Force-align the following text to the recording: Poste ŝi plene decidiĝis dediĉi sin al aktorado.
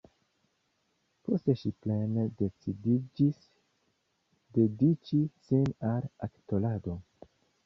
Poste 1.27 1.53
ŝi 1.63 1.71
plene 1.85 2.23
decidiĝis 2.39 3.37
dediĉi 4.59 5.21
sin 5.47 5.71
al 5.93 6.11
aktorado. 6.31 6.99